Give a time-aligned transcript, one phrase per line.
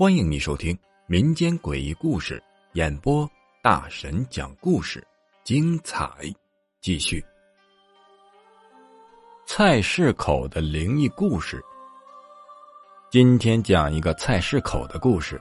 [0.00, 3.30] 欢迎你收听民间诡异故事演播，
[3.62, 5.06] 大神讲故事，
[5.44, 6.10] 精彩
[6.80, 7.22] 继续。
[9.44, 11.62] 菜市口的灵异故事，
[13.10, 15.38] 今天讲一个菜市口的故事。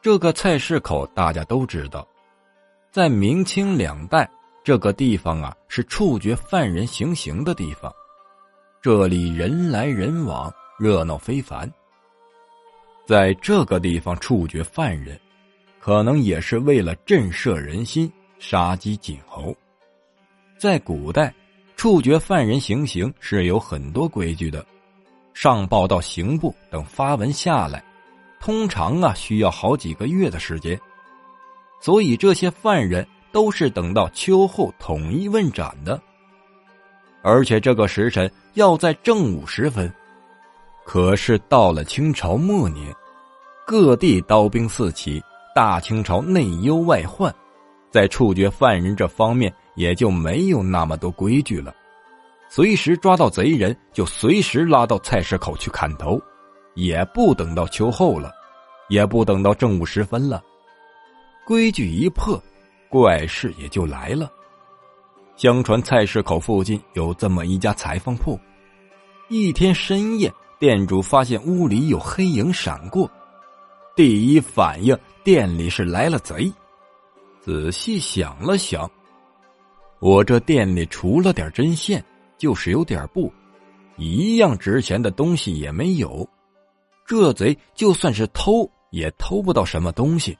[0.00, 2.06] 这个菜市口大家都知道，
[2.92, 4.30] 在明清两代，
[4.62, 7.92] 这个地方啊是处决犯人行刑的地方，
[8.84, 11.66] 这里人来人往，热闹非凡。
[13.06, 15.18] 在这个地方处决犯人，
[15.80, 19.56] 可能也是为了震慑人心，杀鸡儆猴。
[20.58, 21.34] 在古代，
[21.76, 24.62] 处决犯人行刑是有很多规矩的，
[25.32, 27.82] 上报到刑部等发文下来，
[28.38, 30.78] 通常啊需要好几个月的时间，
[31.80, 35.98] 所以这些犯人都是等到秋后统一问斩的，
[37.24, 39.92] 而且这个时辰要在正午时分。
[40.84, 42.94] 可是到了清朝末年，
[43.66, 45.22] 各地刀兵四起，
[45.54, 47.34] 大清朝内忧外患，
[47.90, 51.74] 在处决犯人这方面也就没有那么多规矩了。
[52.50, 56.20] 随时抓到贼人，就随时拉到菜市口去砍头，
[56.74, 58.30] 也不等到秋后了，
[58.90, 60.42] 也不等到正午时分了。
[61.46, 62.38] 规矩一破，
[62.90, 64.30] 怪事也就来了。
[65.36, 68.38] 相传菜市口附近有这么一家裁缝铺，
[69.28, 70.32] 一天深夜。
[70.56, 73.10] 店主发现屋里有黑影闪过，
[73.94, 76.50] 第一反应店里是来了贼。
[77.42, 78.90] 仔细想了想，
[79.98, 82.02] 我这店里除了点针线，
[82.38, 83.30] 就是有点布，
[83.98, 86.26] 一样值钱的东西也没有。
[87.04, 90.38] 这贼就算是偷，也偷不到什么东西，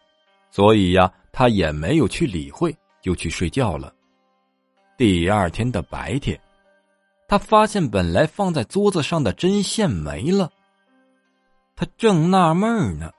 [0.51, 3.93] 所以呀，他也没有去理会，就去睡觉了。
[4.97, 6.39] 第二天的白天。
[7.27, 10.51] 他发现本来放在桌子上的针线没了，
[11.75, 13.11] 他正纳闷呢，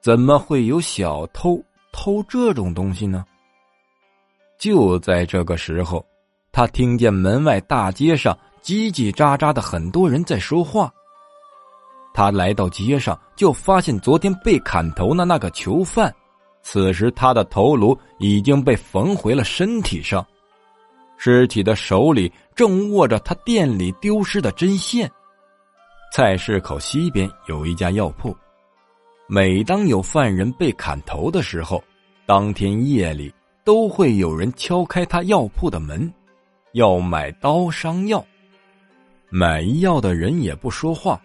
[0.00, 1.62] 怎么会有小偷
[1.92, 3.24] 偷这种东西呢？
[4.58, 6.02] 就在这个时候，
[6.50, 10.90] 他听见门外大街上叽叽喳喳的很多人在说话。
[12.14, 16.14] 他来到街上，就发现昨天被砍头的那个囚犯，
[16.62, 20.26] 此时他的头颅已经被缝回了身体上。
[21.16, 25.10] 尸体的手里正握着他店里丢失的针线。
[26.12, 28.34] 菜市口西边有一家药铺，
[29.28, 31.82] 每当有犯人被砍头的时候，
[32.26, 33.32] 当天夜里
[33.64, 36.12] 都会有人敲开他药铺的门，
[36.72, 38.24] 要买刀伤药。
[39.28, 41.20] 买药的人也不说话，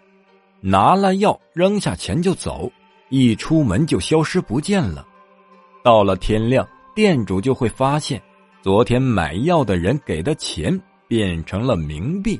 [0.60, 2.70] 拿了药扔下钱就走，
[3.10, 5.06] 一出门就消失不见了。
[5.84, 8.22] 到了天亮，店主就会发现。
[8.62, 12.40] 昨天买药的人给的钱变成了冥币，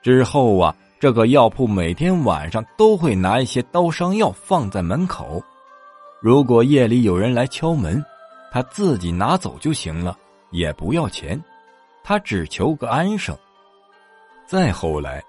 [0.00, 5.42] 之后啊，这个药铺每天晚上都会拿一些刀伤药放在门口，
[6.22, 8.00] 如果夜里有人来敲门，
[8.52, 10.16] 他自己拿走就行了，
[10.52, 11.42] 也不要钱，
[12.04, 13.36] 他只求个安生。
[14.46, 15.20] 再后来，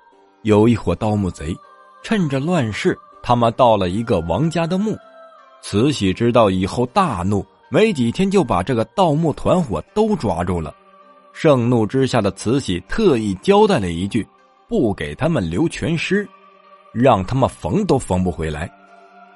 [0.44, 1.58] 有一伙盗墓贼，
[2.04, 4.96] 趁着乱世，他们盗了一个王家的墓，
[5.64, 7.44] 慈禧知道以后大怒。
[7.70, 10.74] 没几天就把这个盗墓团伙都抓住了，
[11.34, 14.26] 盛怒之下的慈禧特意交代了一句
[14.70, 16.28] ：“不给他们留全尸，
[16.94, 18.72] 让他们缝都缝不回来。”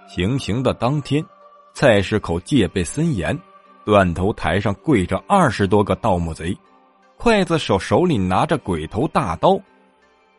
[0.08, 1.24] 行刑的当天，
[1.74, 3.38] 菜市口戒备森严，
[3.86, 6.58] 断头台上跪着二十多个盗墓贼，
[7.20, 9.60] 刽子手手里拿着鬼头大刀，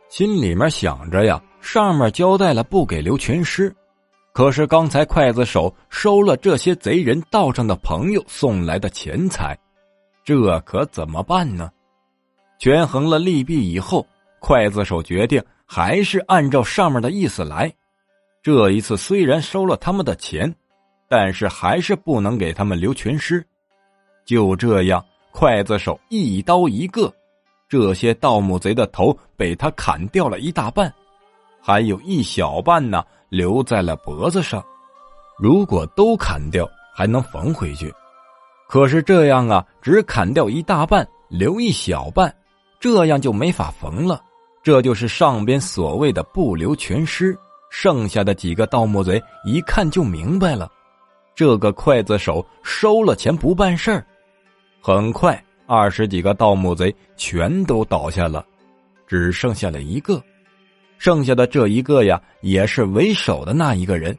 [0.08, 3.74] 心里面想着呀，上面交代了不给留全尸。
[4.32, 9.58] 可是刚才刽子手收了这些贼人道上的朋友送来的钱财，
[10.24, 11.70] 这可怎么办呢？
[12.58, 14.06] 权衡了利弊以后，
[14.40, 17.70] 刽子手决定还是按照上面的意思来。
[18.42, 20.52] 这一次虽然收了他们的钱，
[21.08, 23.44] 但是还是不能给他们留全尸。
[24.24, 27.12] 就这样，刽子手一刀一个，
[27.68, 30.92] 这些盗墓贼的头被他砍掉了一大半，
[31.60, 33.04] 还有一小半呢。
[33.32, 34.62] 留在了脖子上，
[35.38, 37.90] 如果都砍掉，还能缝回去。
[38.68, 42.32] 可是这样啊，只砍掉一大半，留一小半，
[42.78, 44.20] 这样就没法缝了。
[44.62, 47.34] 这就是上边所谓的不留全尸。
[47.70, 50.70] 剩下的几个盗墓贼一看就明白了，
[51.34, 54.04] 这个刽子手收了钱不办事儿。
[54.82, 58.44] 很快，二十几个盗墓贼全都倒下了，
[59.06, 60.22] 只剩下了一个。
[61.02, 64.16] 剩下的这一个呀，也是为首的那一个人。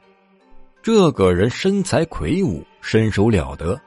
[0.82, 3.80] 这个人身材魁梧，身手了得，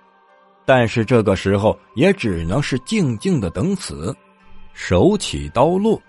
[0.65, 4.17] 但是这个时候也只能是静静的等死。
[4.73, 6.01] 手起刀落，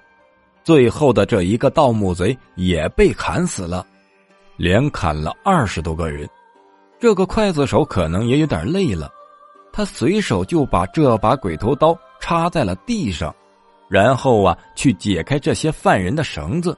[0.63, 3.85] 最后的这一个盗墓贼也被砍死了，
[4.55, 6.25] 连砍了二十多个人。
[7.01, 9.11] 这个刽子手可能也有点累了，
[9.73, 13.35] 他随手就把这把鬼头刀插在了地上，
[13.89, 16.77] 然后啊，去解开这些犯人的绳子。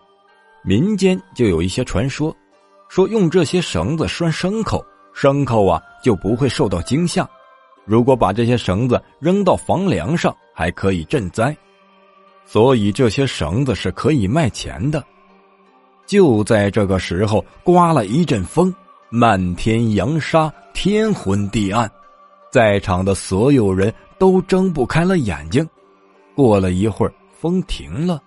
[0.64, 2.36] 民间就有一些传说，
[2.90, 4.86] 说用这些绳子拴牲口，
[5.16, 7.28] 牲口啊就不会受到惊吓。
[7.86, 11.56] 如果把这些绳子扔到房梁上，还可以赈灾，
[12.46, 15.04] 所以这些绳子是可以卖钱的。
[16.06, 18.74] 就在这个时候，刮了一阵风，
[19.10, 21.90] 漫天扬沙，天昏地暗，
[22.52, 25.68] 在场的所有人都睁不开了眼睛。
[26.40, 28.24] 过了一会儿，风停了，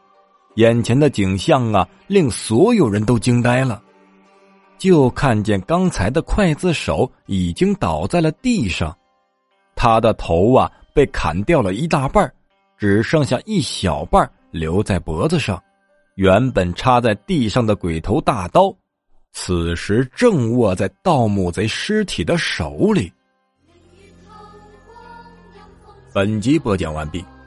[0.57, 3.83] 眼前的景象啊，令所有人都惊呆了。
[4.77, 8.95] 就看见刚才的刽子手已经倒在了地上。
[9.75, 12.31] 他的头啊被砍掉了一大半，
[12.77, 15.59] 只剩下一小半留在脖子上。
[16.17, 18.71] 原本插在地上的鬼头大刀，
[19.33, 23.11] 此时正握在盗墓贼尸体的手里。
[26.13, 27.25] 本集播讲完毕，